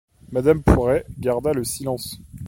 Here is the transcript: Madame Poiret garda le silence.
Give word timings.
Madame 0.31 0.63
Poiret 0.63 1.05
garda 1.19 1.53
le 1.53 1.63
silence. 1.63 2.17